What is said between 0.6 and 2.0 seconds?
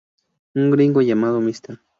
gringo llamado Mr.